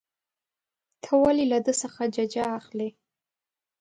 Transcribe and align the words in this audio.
ته 1.03 1.11
ولې 1.23 1.45
له 1.51 1.59
ده 1.65 1.73
څخه 1.81 2.01
ججه 2.15 2.43
اخلې. 2.57 2.89